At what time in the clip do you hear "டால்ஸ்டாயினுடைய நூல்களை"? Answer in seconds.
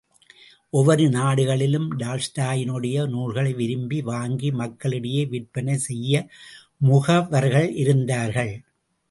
1.99-3.53